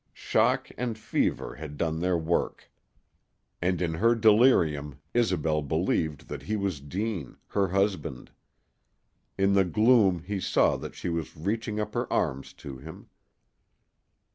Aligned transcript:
Shock 0.15 0.69
and 0.79 0.97
fever 0.97 1.53
had 1.57 1.77
done 1.77 1.99
their 1.99 2.17
work. 2.17 2.71
And 3.61 3.79
in 3.83 3.93
her 3.93 4.15
delirium 4.15 4.99
Isobel 5.13 5.61
believed 5.61 6.27
that 6.27 6.41
he 6.41 6.55
was 6.55 6.79
Deane, 6.79 7.37
her 7.49 7.67
husband. 7.67 8.31
In 9.37 9.53
the 9.53 9.63
gloom 9.63 10.23
he 10.23 10.39
saw 10.39 10.75
that 10.77 10.95
she 10.95 11.09
was 11.09 11.37
reaching 11.37 11.79
up 11.79 11.93
her 11.93 12.11
arms 12.11 12.51
to 12.65 12.79
him. 12.79 13.09